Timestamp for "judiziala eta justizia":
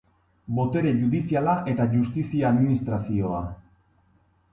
1.01-2.47